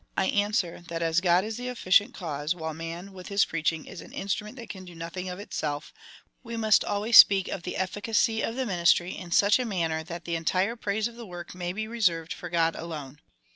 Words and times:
I 0.17 0.29
answer, 0.29 0.81
that 0.87 1.03
as 1.03 1.21
God 1.21 1.43
is 1.45 1.57
the 1.57 1.67
efficient 1.67 2.11
cause, 2.15 2.55
while 2.55 2.73
man, 2.73 3.13
with 3.13 3.27
his 3.27 3.45
preaching, 3.45 3.85
is 3.85 4.01
an 4.01 4.13
instrument 4.13 4.55
that 4.57 4.67
can 4.71 4.83
do 4.83 4.95
nothing 4.95 5.29
of 5.29 5.37
itself, 5.39 5.93
we 6.43 6.57
must 6.57 6.83
always 6.83 7.19
speak 7.19 7.47
of 7.47 7.61
the 7.61 7.77
efficacy 7.77 8.41
of 8.41 8.55
the 8.55 8.65
ministry 8.65 9.15
in 9.15 9.29
such 9.29 9.59
a 9.59 9.63
manner 9.63 10.03
that 10.03 10.25
the 10.25 10.35
entire 10.35 10.75
i^raise 10.75 11.07
of 11.07 11.17
the 11.17 11.27
work 11.27 11.53
may 11.53 11.71
be 11.71 11.87
reserved 11.87 12.33
for 12.33 12.49
God 12.49 12.75
alone. 12.75 13.19